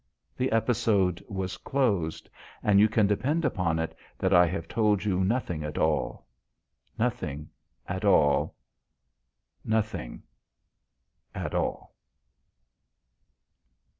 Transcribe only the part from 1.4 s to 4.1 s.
closed. And you can depend upon it